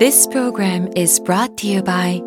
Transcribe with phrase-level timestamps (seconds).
[0.00, 2.22] This program is brought to you by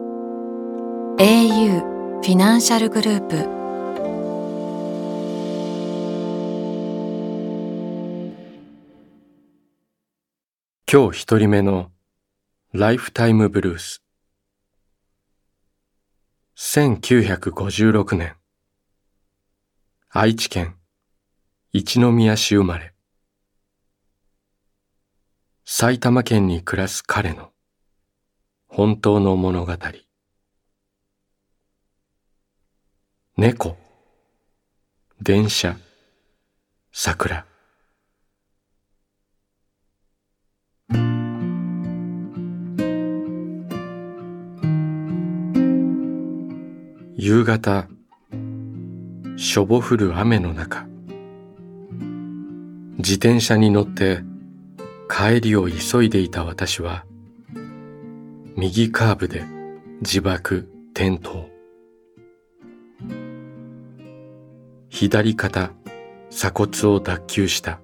[1.17, 3.35] au フィナンシャルグループ
[10.87, 11.89] 今日一人目の
[12.73, 14.03] ライフタイムブルース
[16.55, 18.35] 1956年。
[20.11, 20.75] 愛知県
[21.71, 22.93] 一宮市生まれ。
[25.65, 27.52] 埼玉県に暮らす彼の
[28.75, 29.73] 本当の物語。
[33.37, 33.77] 猫。
[35.21, 35.77] 電車。
[36.91, 37.45] 桜。
[47.15, 47.87] 夕方。
[49.37, 50.87] しょぼ降る雨の中。
[52.97, 54.23] 自転車に乗って。
[55.07, 57.05] 帰りを急いでいた私は。
[58.65, 59.43] 右カーブで
[59.99, 61.47] 自爆転倒。
[64.87, 65.73] 左肩
[66.29, 67.81] 鎖骨を脱臼した。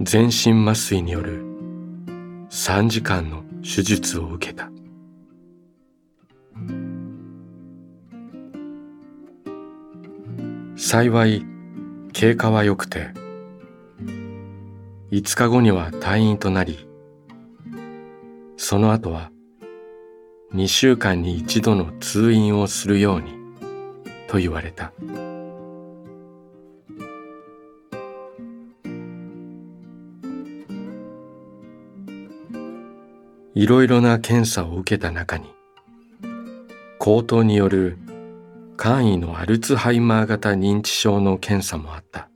[0.00, 1.44] 全身麻酔による
[2.50, 4.68] 3時間の手術を受けた。
[10.76, 11.44] 幸い
[12.12, 13.10] 経過は良くて
[15.12, 16.85] 5日後には退院となり
[18.56, 19.30] その後は
[20.54, 23.32] 2週間に一度の通院をするように
[24.28, 24.92] と言われた。
[33.54, 35.50] いろいろな検査を受けた中に
[36.98, 37.96] 口頭による
[38.76, 42.28] 簡易のアルツハイマー型認知症の検査もあった。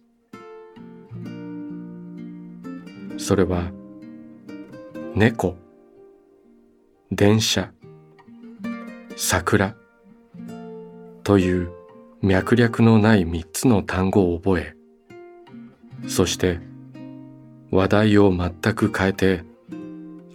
[3.19, 3.71] それは
[5.15, 5.57] 猫。
[7.13, 7.73] 電車
[9.17, 9.75] 桜
[11.25, 11.71] という
[12.23, 14.77] 脈略のない三つの単語を覚え
[16.07, 16.61] そして
[17.71, 19.45] 話題を全く変えて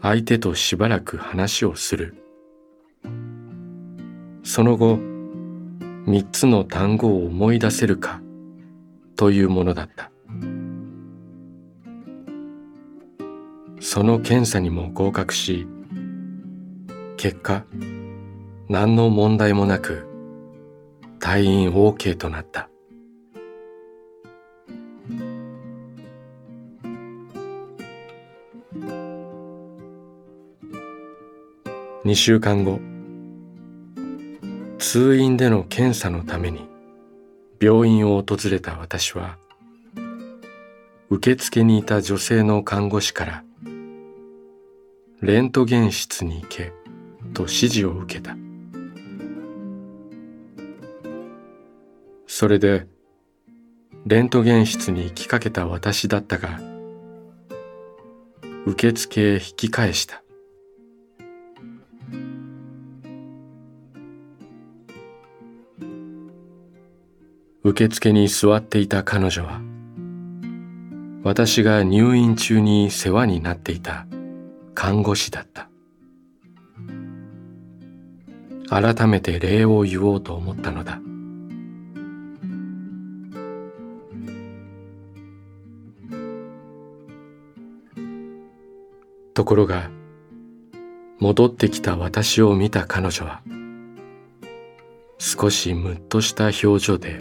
[0.02, 2.16] 相手としばらく話をする。
[4.44, 5.00] その後
[6.06, 8.22] 三つの単語を思い出せるか
[9.16, 10.12] というものだった。
[13.80, 15.68] その検査にも合格し
[17.18, 17.66] 結果
[18.68, 20.08] 何の問題もなく
[21.20, 22.70] 退院 OK となった。
[32.06, 32.80] 2週間後
[34.78, 36.70] 通院での検査のために
[37.60, 39.40] 病院を訪れた私は
[41.10, 43.44] 受付にいた女性の看護師から
[45.22, 46.74] レントゲン室に行け
[47.36, 48.36] と指示を受けた。
[52.26, 52.88] それで
[54.08, 56.60] レントゲン室に行きかけた私だったが
[58.66, 60.24] 受付へ引き返した。
[67.64, 69.60] 受付に座っていた彼女は
[71.24, 74.06] 私が入院中に世話になっていた
[74.76, 75.70] 看護師だった。
[78.70, 81.00] 改めて礼を言おうと思ったのだ。
[89.34, 89.90] ところが
[91.20, 93.42] 戻ってきた私を見た彼女は
[95.18, 97.20] 少しムッとした表情で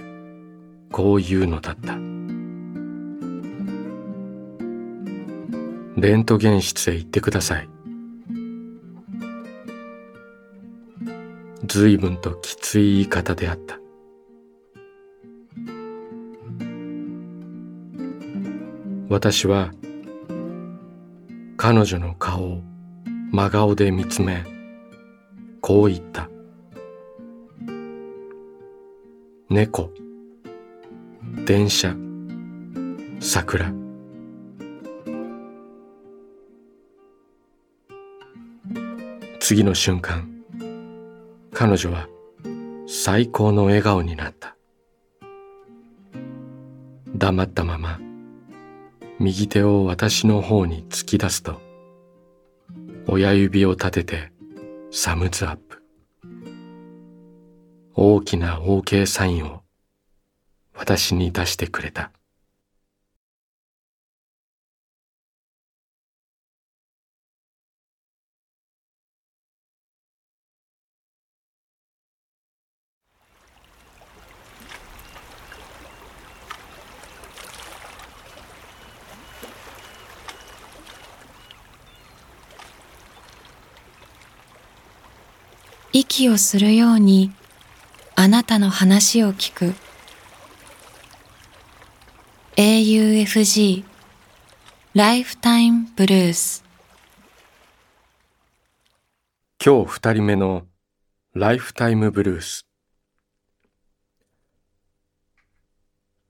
[0.93, 1.99] こう言うのだった。
[5.97, 7.74] レントゲン室へ行ってください。
[11.77, 13.81] 随分ときつい言い方であった。
[19.09, 19.73] 私は
[21.57, 22.63] 彼女の顔を
[23.33, 24.45] 真顔で見つめ
[25.61, 26.31] こう言った。
[29.51, 29.91] 猫
[31.45, 31.97] 電車
[33.19, 33.75] 桜。
[39.41, 40.34] 次の瞬間
[41.57, 42.09] 彼女は
[42.89, 44.57] 最高の笑顔になった。
[47.17, 48.01] 黙ったまま
[49.21, 51.61] 右手を私の方に突き出すと
[53.07, 54.33] 親指を立てて
[54.91, 55.81] サムズアップ。
[57.95, 59.63] 大きな OK サインを
[60.75, 62.11] 私に出してくれた。
[86.15, 87.33] 息をするように
[88.15, 89.75] あなたの話を聞く。
[92.55, 93.83] AUFG
[94.95, 96.65] ライフタイムブルース
[99.65, 100.69] 今日二人目の
[101.33, 102.65] ライフタイムブルース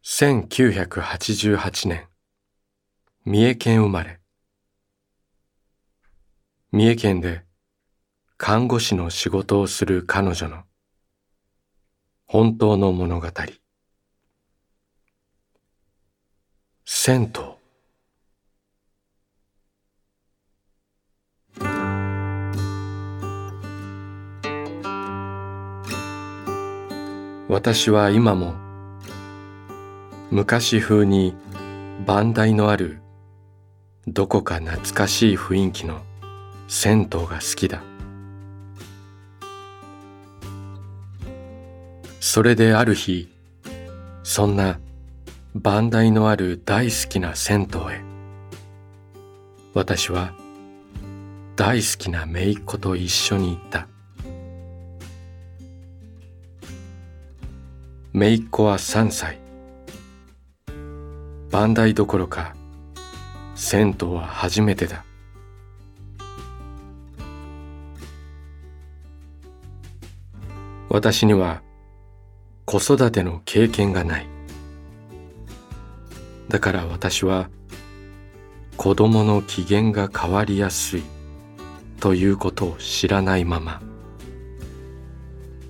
[0.02, 2.08] 1988年。
[3.26, 4.18] 三重県生まれ。
[6.72, 7.44] 三重県で
[8.46, 10.64] 看護師の仕事をする彼女の
[12.26, 13.28] 本当の物語。
[16.84, 17.42] 銭湯。
[27.48, 28.52] 私は今も
[30.30, 31.34] 昔風に
[32.04, 32.98] 番台のある
[34.06, 36.02] どこか懐かしい雰囲気の
[36.68, 37.93] 銭湯が好きだ。
[42.26, 43.28] それである日
[44.22, 44.80] そんな
[45.54, 48.00] 番台のある大好きな銭湯へ。
[49.74, 50.32] 私は
[51.54, 53.86] 大好きな姪っ子と一緒に行った。
[58.14, 59.38] 姪っ子は3歳。
[61.50, 62.56] 番台どころか
[63.54, 65.04] 銭湯は初めてだ。
[70.88, 71.60] 私には
[72.64, 74.26] 子育ての経験がない。
[76.48, 77.48] だから私は
[78.76, 81.02] 子供の機嫌が変わりやすい
[82.00, 83.80] ということを知らないまま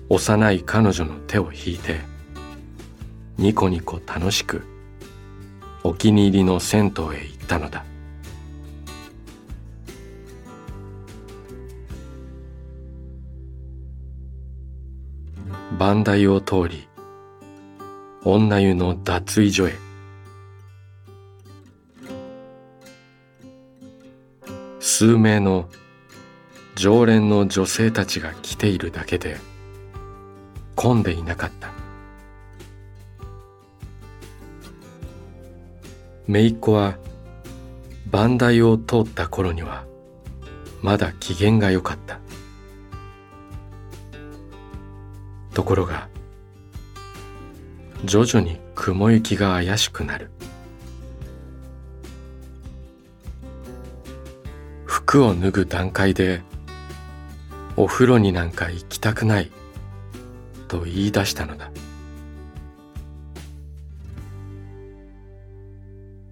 [0.09, 2.01] 幼い彼女の手を引いて
[3.37, 4.63] ニコニコ楽しく
[5.83, 7.85] お気に入りの銭湯へ行ったのだ。
[15.77, 16.87] 番台を通り
[18.23, 19.73] 女湯の脱衣所へ。
[24.79, 25.67] 数名の
[26.75, 29.37] 常連の女性たちが来ているだけで
[30.75, 31.71] 混んでいなかった。
[36.29, 36.97] 姪っ子は
[38.09, 39.83] 番台を通った頃には
[40.81, 42.24] まだ機嫌が良かった。
[45.55, 46.09] ところが
[48.03, 50.29] 徐々に雲行きが怪しくなる。
[54.85, 56.41] 服を脱ぐ段階で
[57.77, 59.51] お風呂になんか行きたくない
[60.67, 61.71] と言い出したのだ。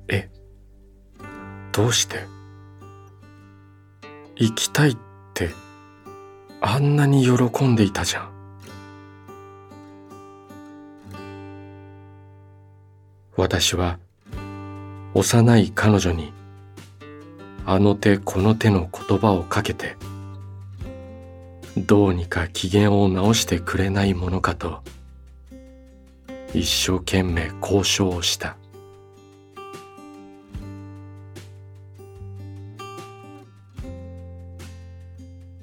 [0.10, 0.30] え
[1.72, 2.26] どうして？
[4.36, 4.98] 行きたいっ
[5.34, 5.52] て
[6.60, 8.33] あんなに喜んでいたじゃん。
[13.36, 13.98] 私は
[15.16, 16.32] 幼い彼女に
[17.66, 19.96] あの手この手の言葉をかけて
[21.76, 24.84] どうにか機嫌を直してくれないものかと
[26.54, 28.56] 一生懸命交渉をした。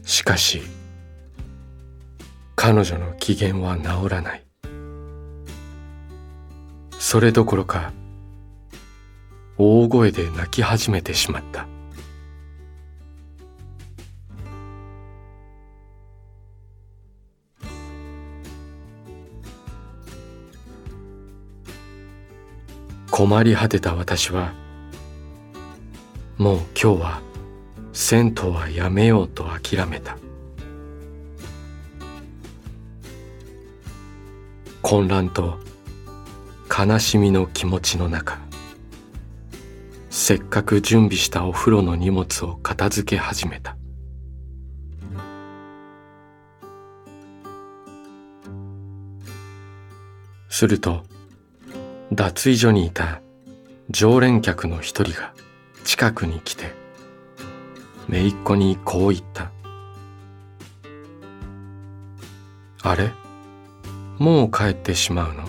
[0.05, 0.63] しかし
[2.57, 4.50] 彼女の機嫌は治らない。
[7.01, 7.93] それどころか
[9.57, 11.67] 大声で泣き始めてしまった。
[23.11, 24.53] 困り果てた私は
[26.37, 27.23] もう今日は
[27.95, 30.19] 銭湯はやめようと諦めた。
[34.83, 35.70] 混乱と
[36.87, 38.39] 悲しみの気持ちの中
[40.09, 43.77] せっかく準備したお風呂の荷物を片付け始めた。
[50.49, 51.05] すると
[52.13, 53.21] 脱衣所にいた
[53.91, 55.35] 常連客の一人が
[55.85, 56.73] 近くに来て
[58.09, 59.53] 姪っ子にこう言った
[62.83, 63.13] 「あれ？
[64.19, 65.45] もう帰ってしまうの?」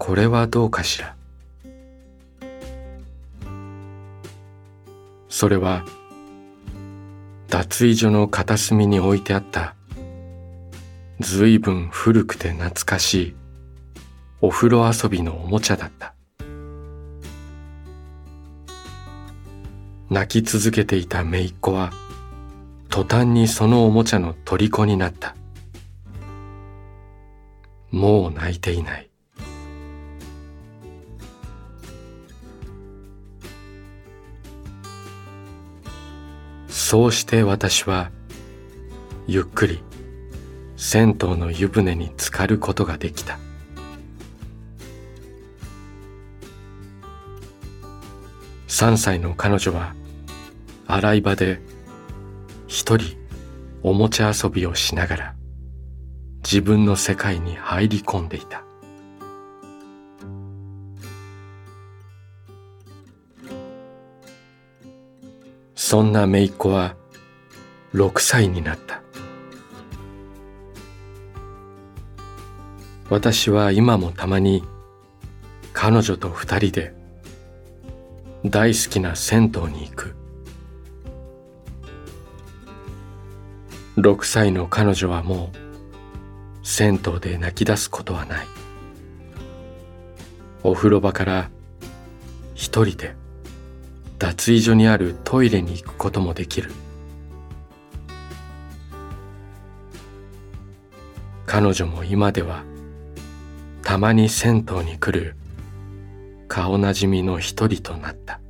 [0.00, 1.14] これはどうかしら」
[5.28, 5.84] それは
[7.48, 9.74] 脱衣所の片隅に置いてあった
[11.20, 13.34] ずいぶん古くて懐かしい
[14.40, 16.14] お風呂遊びのおもちゃだった。
[20.08, 21.92] 泣き続けていた姪っ子は
[22.88, 25.36] 途端にそのおもちゃの虜になった。
[27.90, 29.09] もう泣いていない。
[36.90, 38.10] そうして私は
[39.28, 39.80] ゆっくり
[40.76, 43.38] 銭湯の湯船に浸かることができた。
[48.66, 49.94] 3歳の彼女は
[50.88, 51.60] 洗い場で
[52.66, 53.16] 一人
[53.84, 55.34] おもちゃ遊びをしながら
[56.42, 58.64] 自分の世界に入り込んでいた。
[65.90, 66.94] そんな姪っ子は
[67.94, 69.02] 6歳になった。
[73.08, 74.62] 私は今もたまに
[75.72, 76.94] 彼女と二人で
[78.44, 80.14] 大好きな銭湯に行く。
[83.96, 88.46] 6歳の彼女はもう銭湯で泣き出すことはない。
[90.62, 91.50] お風呂場から
[92.54, 93.16] 一人で
[94.20, 96.70] 脱衣所にあるトイレに行くこともできる。
[101.46, 102.62] 彼女も今では
[103.82, 105.36] たまに銭湯に来る
[106.48, 108.42] 顔なじみの一人となった。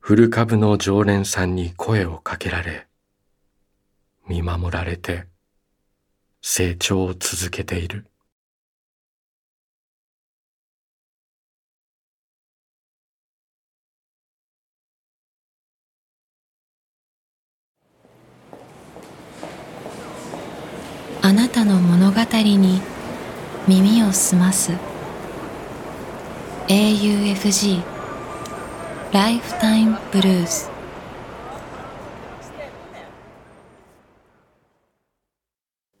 [0.00, 2.86] 古株の常連さんに声をかけられ
[4.26, 5.26] 見守られて
[6.40, 8.06] 成長を続けている。
[21.26, 22.82] あなたの物語に
[23.66, 24.72] 耳を澄ます。
[26.68, 27.82] AUFG
[29.10, 30.70] ライフタイムブルース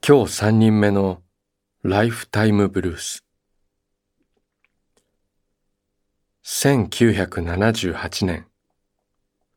[0.06, 1.22] 今日三人目の
[1.82, 3.24] ライフタイムブルース。
[6.44, 8.46] 1978年。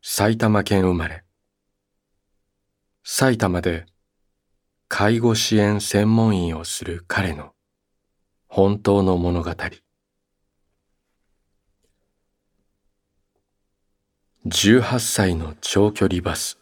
[0.02, 1.26] 埼玉県生まれ。
[3.04, 3.86] 埼玉で
[4.90, 7.52] 介護支援専門員をする彼の
[8.48, 9.52] 本当の物語。
[14.46, 16.58] 18歳の長距離バス。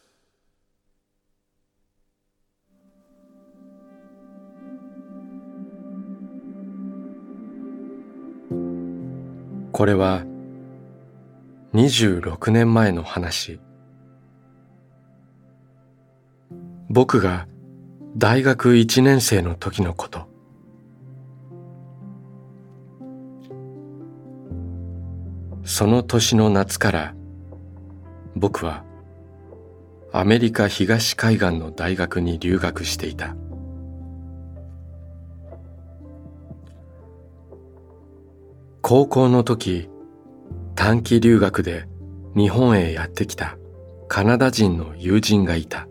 [9.71, 10.23] これは
[11.75, 13.59] 26年前の話。
[16.89, 17.47] 僕が
[18.17, 20.29] 大学1年生の時のこと。
[25.65, 27.15] その年の夏から
[28.37, 28.85] 僕は
[30.13, 33.35] アメリカ東海岸の大学に留学していた。
[38.81, 39.89] 高校の時
[40.75, 41.89] 短期留学で
[42.33, 43.57] 日本へやってきた
[44.07, 45.89] カナダ人の友人がいた。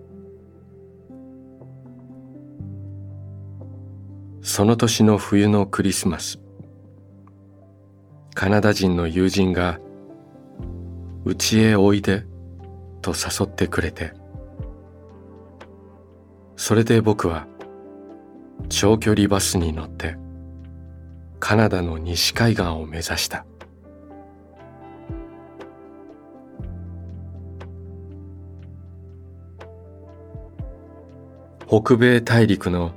[4.47, 6.39] その年の冬のクリスマス。
[8.35, 9.81] カナダ人の友人が
[11.25, 12.27] うちへおいで
[13.01, 14.13] と誘ってくれて。
[16.57, 17.47] それで僕は
[18.69, 20.19] 長距離バスに乗って
[21.41, 23.47] カナダの西海岸を目指した。
[31.67, 32.93] 北米大陸の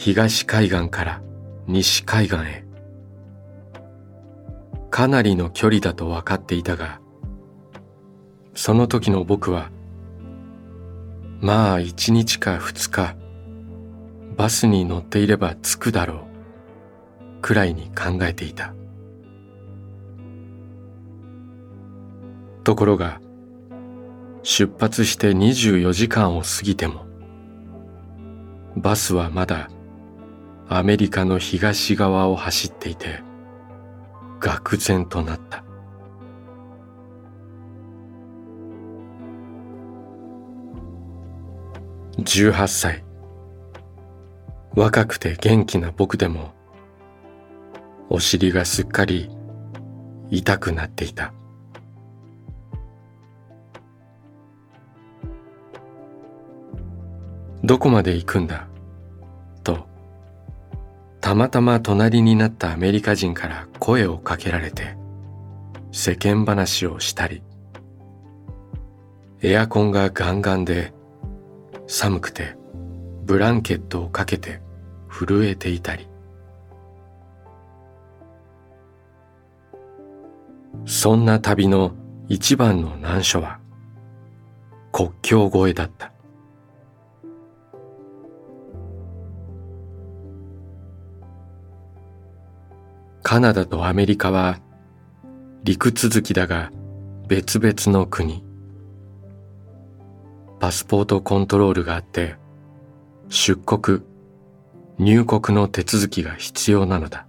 [0.00, 1.22] 東海岸から
[1.66, 2.64] 西海岸へ。
[4.90, 7.00] かなりの距離だと分かっていたが
[8.54, 9.70] その時の僕は
[11.40, 13.16] まあ一日か二日
[14.36, 16.28] バスに乗っていれば着くだろ
[17.38, 18.72] うくらいに考えていた。
[22.62, 23.20] ところが
[24.44, 27.04] 出発して24時間を過ぎても
[28.76, 29.68] バスはまだ
[30.70, 33.22] アメリカの東側を走っていて
[34.38, 35.64] 愕然となった。
[42.18, 43.04] 18歳。
[44.74, 46.52] 若くて元気な僕でも
[48.10, 49.30] お尻がすっかり
[50.30, 51.32] 痛くなっていた。
[57.64, 58.68] どこまで行くんだ？
[61.20, 64.96] たまたま隣になったアメリカ人から声をかけられて
[65.92, 67.42] 世間話をしたり
[69.42, 70.92] エアコンがガンガンで
[71.86, 72.56] 寒くて
[73.24, 74.60] ブランケットをかけて
[75.08, 76.08] 震えていたり。
[80.86, 81.92] そんな旅の
[82.28, 83.60] 一番の難所は
[84.90, 86.12] 国境越えだった。
[93.28, 94.58] カナダとアメリカは
[95.62, 96.72] 陸続きだが
[97.26, 98.42] 別々の国。
[100.58, 102.36] パスポートコントロールがあって
[103.28, 104.00] 出国
[104.96, 107.26] 入国の手続きが必要なのだ。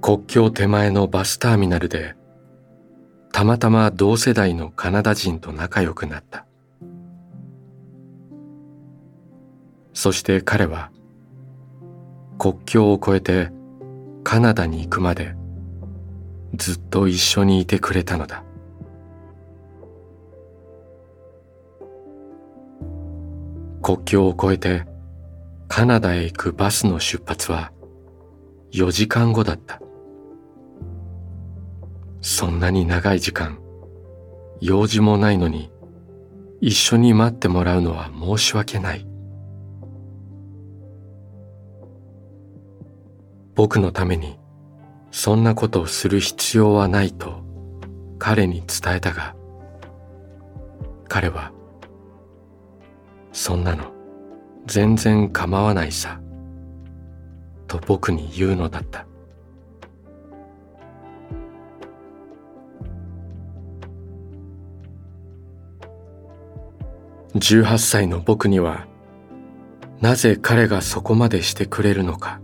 [0.00, 2.14] 国境手前のバスターミナルで
[3.32, 6.46] たまたま同世代のカナダ人と仲良くなった。
[9.94, 10.90] そして彼は
[12.38, 13.50] 国境を越えて
[14.24, 15.34] カナダに行くまで
[16.54, 18.44] ずっと一緒にいてくれたのだ。
[23.82, 24.86] 国境を越えて
[25.68, 27.72] カナダへ行くバスの出発は
[28.72, 29.80] 4時間後だった。
[32.20, 33.58] そんなに長い時間
[34.60, 35.72] 用事もないのに
[36.60, 39.11] 一緒に待ってもらうのは申し訳ない。
[43.54, 44.38] 僕のために
[45.10, 47.42] そんなことをする必要はないと
[48.18, 49.34] 彼に伝えたが
[51.08, 51.52] 彼は
[53.32, 53.92] そんなの
[54.66, 56.20] 全然構わないさ
[57.66, 59.06] と僕に言うのだった。
[67.34, 68.86] 18歳の僕には
[70.00, 72.40] なぜ彼がそこまでしてくれるのか。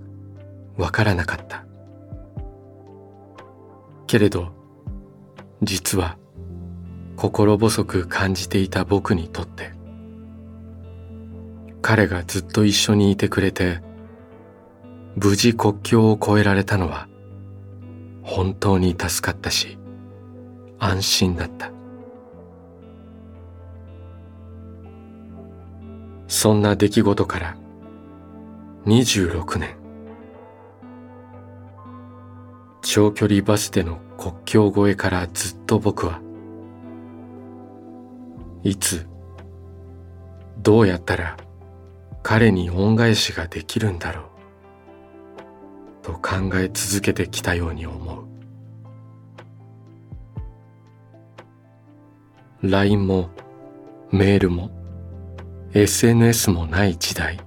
[0.78, 1.66] わからなかった。
[4.06, 4.48] けれど
[5.62, 6.16] 実は
[7.16, 9.72] 心細く感じていた僕にとって
[11.82, 13.82] 彼がずっと一緒にいてくれて
[15.16, 17.06] 無事国境を越えられたのは
[18.22, 19.76] 本当に助かったし
[20.78, 21.72] 安心だった。
[26.28, 27.56] そんな出来事から
[28.84, 29.87] 26年。
[32.90, 36.22] 長距離バスでの国境越えからずっと僕は
[38.62, 39.06] いつ
[40.62, 41.36] どうやったら
[42.22, 44.30] 彼に恩返しができるんだろ
[46.02, 48.24] うと考え続けてきたように思う。
[52.62, 53.28] LINE も
[54.10, 54.70] メールも
[55.74, 57.38] SNS もない時代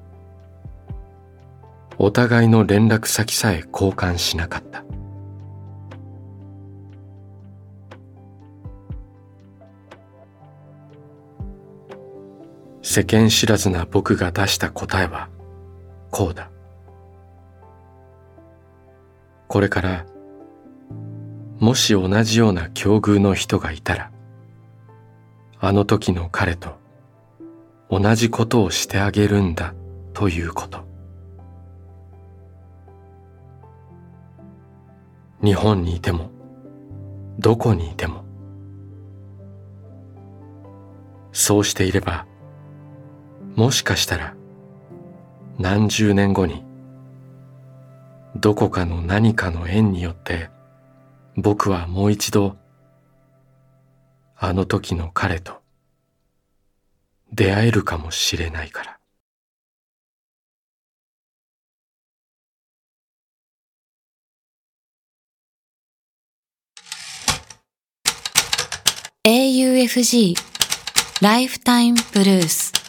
[1.97, 4.90] お互いの連絡先さえ交換しなかった。
[12.91, 15.29] 世間知らずな僕が出した答えは
[16.09, 16.51] こうだ。
[19.47, 20.05] これから
[21.57, 24.11] もし同じような境遇の人がいたら
[25.61, 26.75] あの時の彼と
[27.89, 29.73] 同じことをしてあげるんだ
[30.13, 30.85] ということ。
[35.41, 36.29] 日本にいても
[37.39, 38.25] どこにいても
[41.31, 42.25] そうしていれば
[43.55, 44.35] もしかしたら
[45.59, 46.63] 何十年後に
[48.35, 50.49] どこかの何かの縁によって
[51.35, 52.55] 僕はもう一度
[54.37, 55.61] あの時の彼と
[57.33, 58.97] 出会えるかもしれないから。
[69.23, 70.35] AUFG
[71.21, 72.80] ライフタイムブルース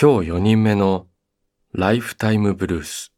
[0.00, 1.08] 今日4人目の
[1.72, 3.12] ライフタイムブルース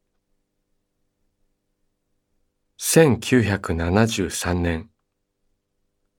[2.79, 4.89] 1973年、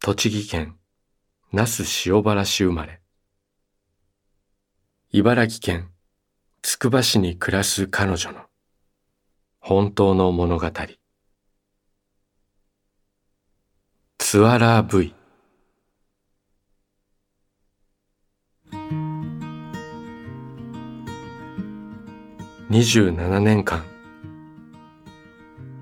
[0.04, 0.78] 栃木県
[1.52, 3.02] 那須塩原市生まれ。
[5.10, 5.89] 茨城県
[6.62, 8.41] つくば市に暮らす彼女の
[9.60, 10.71] 本当の物語。
[14.19, 15.20] ツアラー V。
[22.71, 23.84] 27年間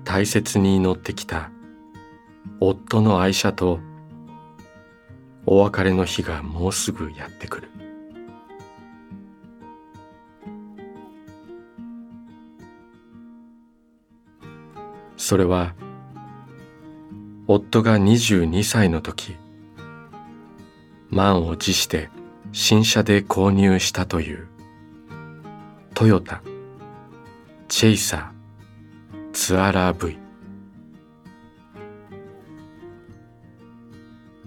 [0.02, 1.52] 大切に祈ってきた
[2.58, 3.78] 夫の愛車と
[5.46, 7.68] お別れの日がもうすぐやってくる。
[15.16, 15.76] それは
[17.46, 19.36] 夫が22歳の時
[21.08, 22.10] 満を持して
[22.50, 24.48] 新車で購入したという
[25.94, 26.42] トヨタ。
[27.70, 30.18] チェイサーツアラー V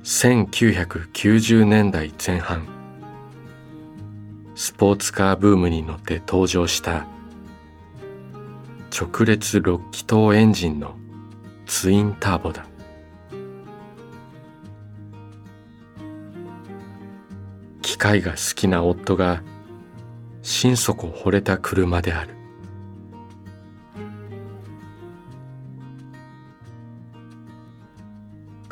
[0.04, 2.68] 1990年代前半
[4.56, 7.08] スポーツカーブームに乗って登場した
[8.92, 10.98] 直列6気筒エンジンの
[11.66, 12.66] ツインターボだ。
[17.82, 19.42] 機械が好きな夫が
[20.42, 22.43] 心底惚れた車である。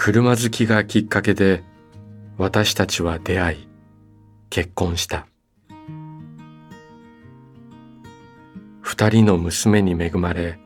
[0.04, 1.64] 車好きがきっかけで
[2.40, 3.68] 私たちは出会い
[4.50, 5.28] 結婚した。
[8.82, 10.58] 二人の娘に恵まれ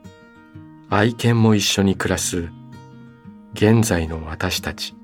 [0.90, 2.48] 愛犬も一緒に暮らす
[3.52, 4.96] 現在の私たち。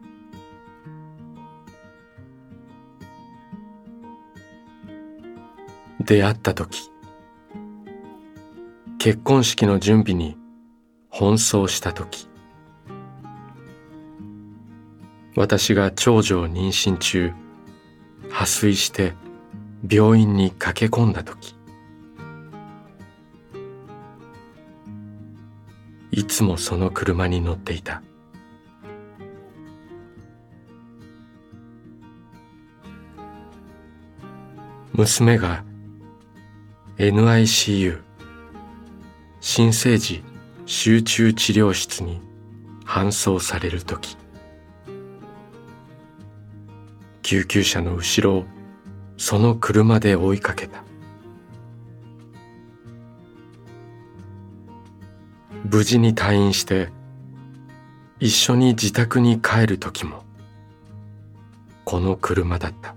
[6.00, 6.90] 出会った時
[8.98, 10.38] 結婚式の準備に
[11.12, 12.31] 奔走した時。
[15.36, 17.32] 私が長女を妊娠中
[18.30, 19.14] 破水して
[19.90, 21.56] 病院に駆け込んだ時
[26.12, 28.04] いつもその車に乗っていた。
[34.92, 35.64] 娘が
[36.98, 38.02] NICU
[39.40, 40.22] 新生児
[40.66, 42.22] 集中治療室に
[42.86, 44.21] 搬送される時。
[47.32, 48.46] 救急車の後ろを
[49.16, 50.84] その車で追いかけた。
[55.64, 56.90] 無事に退院して
[58.20, 60.26] 一緒に自宅に帰る時も
[61.86, 62.96] この車だった。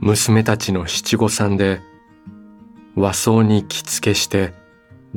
[0.00, 1.80] 娘たちの七五三で
[2.96, 4.54] 和装に着付けして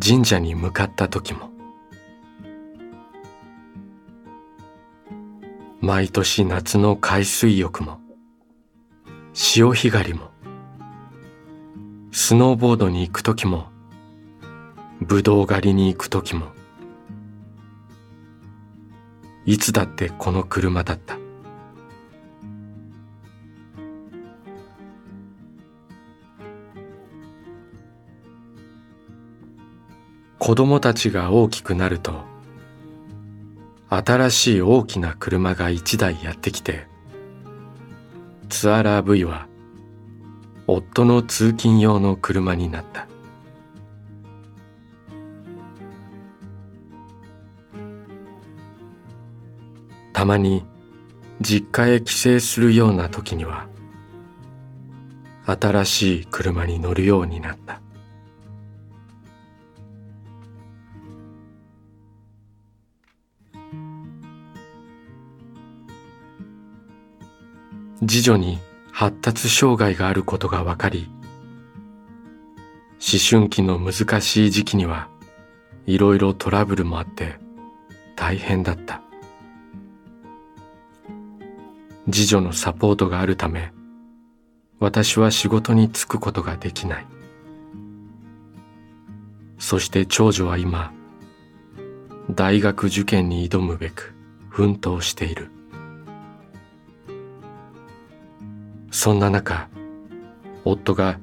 [0.03, 1.51] 神社に向かった時も。
[5.79, 7.99] 毎年夏の海水浴も。
[9.33, 10.31] 潮干狩りも。
[12.11, 13.67] スノーボードに行く時も。
[15.01, 16.47] ぶどう狩りに行く時も。
[19.45, 21.16] いつだってこの車だった。
[30.47, 32.21] 子供たちが大きくなると
[33.89, 36.87] 新しい大きな車が一台やってきて
[38.47, 39.49] ツアラー V は
[40.65, 43.09] 夫の通勤用の車になった。
[50.13, 50.63] たまに
[51.41, 53.67] 実家へ帰省するような時には
[55.45, 57.81] 新しい車に乗るようになった。
[68.07, 68.59] 次女に
[68.91, 71.09] 発達障害があることが分かり
[72.93, 75.09] 思春期の難しい時期には
[75.85, 77.35] いろいろトラブルもあって
[78.15, 79.01] 大変だった。
[82.09, 83.73] 次女のサポートがあるため
[84.79, 87.05] 私は仕事に就くことができない。
[89.59, 90.93] そして長女は今
[92.31, 94.15] 大学受験に挑むべく
[94.49, 95.56] 奮闘している。
[98.99, 99.69] そんな中、
[100.65, 101.19] 夫が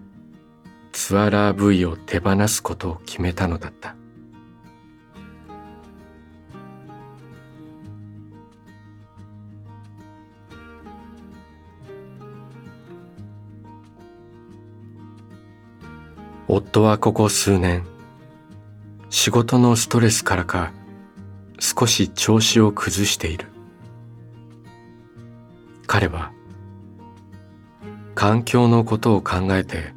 [0.92, 3.96] ツアラー部位を手放すことを決めたのだった。
[16.46, 17.84] 夫はここ数年、
[19.10, 20.70] 仕事のストレスからか
[21.58, 23.48] 少し調子を崩している。
[25.88, 26.30] 彼は
[28.14, 29.92] 環境のことを考えて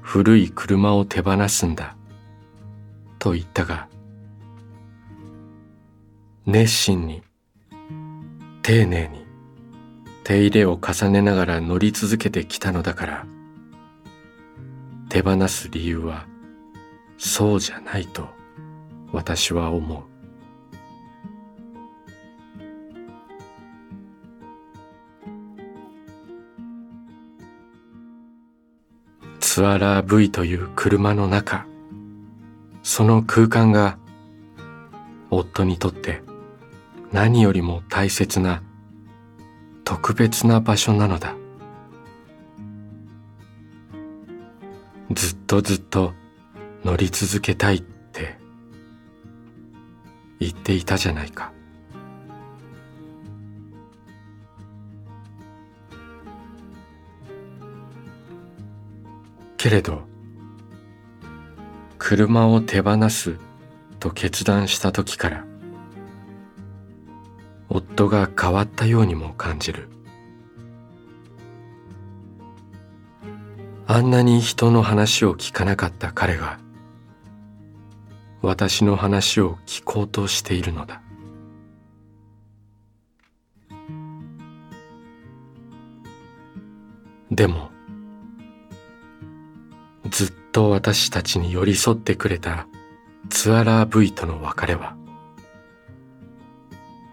[0.00, 1.96] 古い車を手放すんだ。
[3.18, 3.88] と言ったが
[6.44, 7.22] 熱心に
[8.62, 9.24] 丁寧に
[10.24, 13.26] 手入れを重ねながら乗り続けてきたのだから
[15.08, 16.26] 手放す理由は
[17.16, 18.28] そうじゃないと
[19.10, 20.13] 私は思う。
[29.54, 31.64] ツアラー V という車の中。
[32.82, 33.98] その空間が
[35.30, 36.24] 夫にとって
[37.12, 38.64] 何よりも大切な
[39.84, 41.36] 特別な場所なのだ。
[45.12, 46.14] ずっとずっと
[46.84, 48.36] 乗り続けたいって
[50.40, 51.53] 言っていたじゃないか。
[59.64, 60.02] けれど
[61.96, 63.38] 車を手放す
[63.98, 65.46] と決断した時から
[67.70, 69.88] 夫が変わったようにも感じる。
[73.86, 76.58] あんなに人の話を聞かなかった彼が
[78.42, 81.00] 私の話を聞こうとしているのだ。
[87.30, 87.70] でも
[90.14, 92.68] ずっと私たちに寄り添ってくれた
[93.30, 94.96] ツアラー V との別れは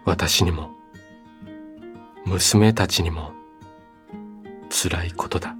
[0.04, 0.70] 私にも
[2.24, 3.32] 娘たちにも
[4.70, 5.56] 辛いことだ。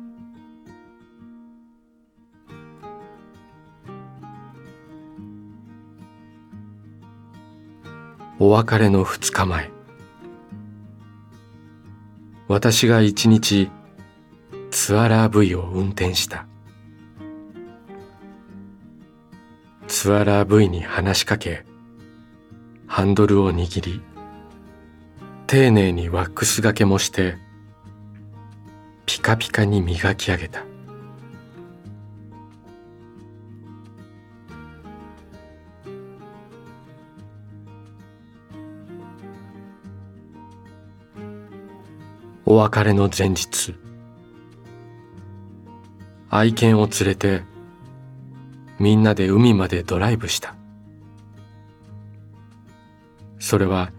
[8.39, 9.73] お別れの二日前
[12.47, 13.69] 私が一日
[14.71, 16.47] ツアラー V を運転した。
[19.95, 21.67] ツアラー V に話しかけ
[22.87, 24.01] ハンドルを握り
[25.47, 27.37] 丁寧にワックスがけもして
[29.05, 30.65] ピカピカに磨き上げた。
[42.47, 43.75] お別れの前日
[46.31, 47.52] 愛犬を連れて
[48.83, 50.57] みんなで海までドライブした。
[53.38, 53.92] それは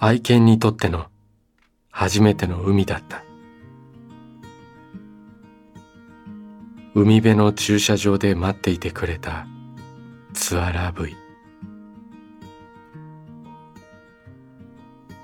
[0.00, 1.06] 愛犬にとっての
[1.92, 3.22] 初めての海だった。
[6.96, 9.46] 海辺の駐車場で待っていてくれた
[10.32, 11.14] ツアラー V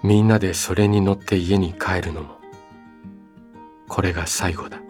[0.04, 2.38] みんなでそれに乗って家に帰るのも
[3.88, 4.80] これが最後だ。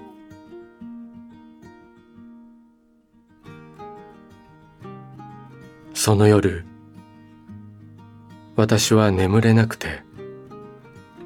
[6.03, 6.65] その夜
[8.57, 10.03] 私は眠れなくて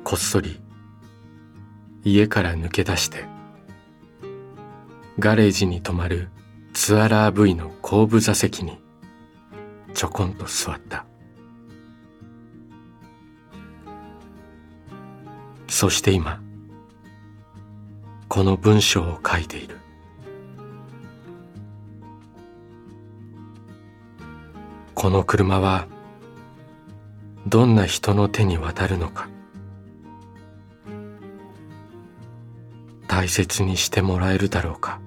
[0.02, 0.60] こっそり
[2.02, 3.24] 家から抜け出して
[5.20, 6.28] ガレージに止まる
[6.72, 8.80] ツアラー V の後部座席に
[9.94, 11.06] ちょこんと座った。
[15.68, 16.42] そして今
[18.28, 19.78] この文章を書いている。
[25.04, 25.86] この車は
[27.46, 29.28] どんな人の手に渡るのか。
[33.06, 35.02] 大切にしてもらえるだろうか。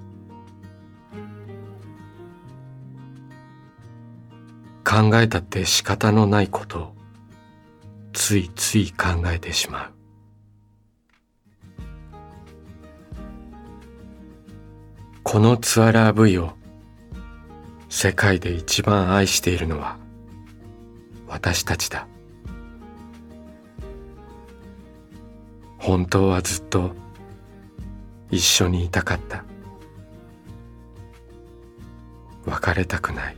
[4.86, 6.96] 考えたって仕方のないことを
[8.14, 9.92] ついつい考えてしまう。
[15.24, 16.54] このツアラー V を
[17.90, 19.98] 世界で一番愛しているのは
[21.28, 22.08] 私たちだ。
[25.78, 26.92] 本当はずっと
[28.30, 29.46] 一緒にいたかった。
[32.46, 33.38] 別れたくない。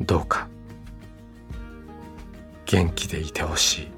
[0.00, 0.48] どうか
[2.66, 3.91] 元気でいてほしい。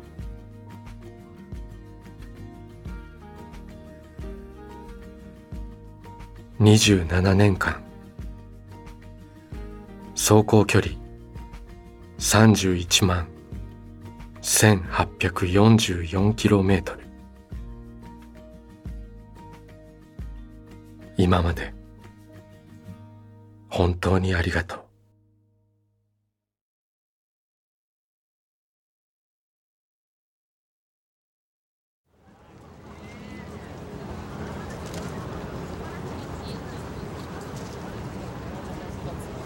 [6.61, 7.83] 27年間
[10.15, 10.93] 走行距離
[12.19, 13.27] 31万
[14.41, 16.97] 1844km
[21.17, 21.75] 今まで
[23.69, 24.84] 本当にありがとう。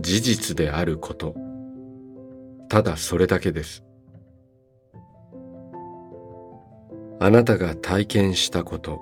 [0.00, 1.34] 事実であること。
[2.68, 3.84] ただそれだけです。
[7.18, 9.00] あなたが体験したこと。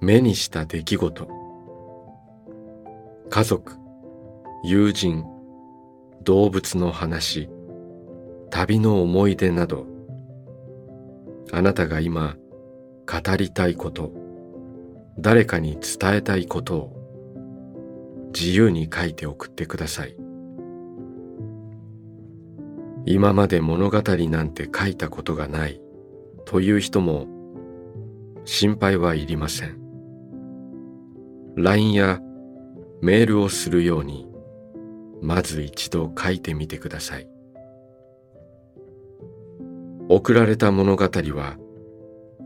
[0.00, 1.28] 目にした出来事。
[3.30, 3.72] 家族
[4.64, 5.24] 友人
[6.22, 7.48] 動物の話
[8.50, 9.86] 旅の思い出など。
[11.52, 12.36] あなたが今
[13.06, 14.10] 語りたいこと。
[15.18, 16.95] 誰かに伝えたいことを。
[18.34, 20.16] 自由に書いて送ってください。
[23.06, 25.80] 今まで物語なんて書いたことがない
[26.44, 27.28] という人も
[28.44, 29.80] 心配はいりません。
[31.56, 32.20] LINE や
[33.00, 34.28] メールをするように
[35.22, 37.28] まず一度書いてみてください。
[40.08, 41.56] 送られた物語は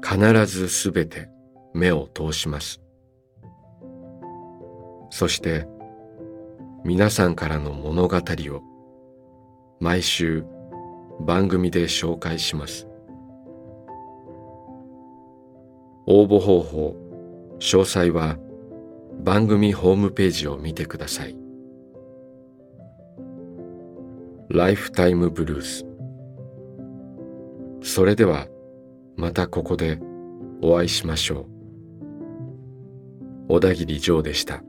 [0.03, 1.29] 必ずすべて
[1.75, 2.80] 目を通します。
[5.11, 5.67] そして
[6.85, 8.63] 皆さんからの物語を
[9.81, 10.45] 毎週
[11.21, 12.87] 番組で紹介します。
[16.07, 16.97] 応募方法
[17.59, 18.39] 詳細は
[19.23, 21.37] 番組ホームページを見てください。
[24.49, 25.87] ライフタイムブルース
[27.83, 28.49] それでは
[29.17, 30.01] またここで
[30.63, 31.47] お会いしましょう。
[33.49, 34.63] 小田切ジョーでした。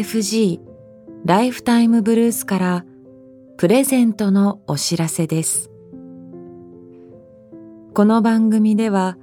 [0.00, 0.60] AFG
[1.26, 2.84] ライフタイムブルースから
[3.58, 5.70] プレゼントのお知らせです。
[7.92, 9.18] この番組では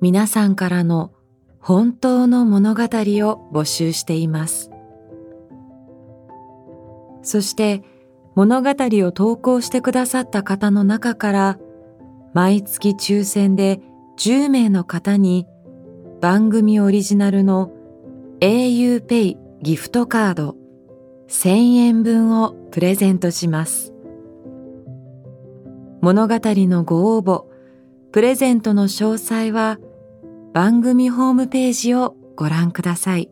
[0.00, 1.12] 皆さんからの
[1.60, 4.72] 本当の物語を募集しています。
[7.22, 7.84] そして
[8.34, 11.58] 物語を投稿してくださった方の中から
[12.34, 13.80] 毎月抽選で
[14.18, 15.46] 10名の方に
[16.20, 17.70] 番組オリジナルの
[18.40, 20.56] auPay ギフトカード
[21.28, 23.92] 1000円分をプレゼントします。
[26.00, 27.44] 物語のご応募、
[28.10, 29.78] プレゼントの詳細は
[30.54, 33.30] 番組ホームページをご覧ください。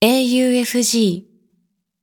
[0.00, 1.35] AUFG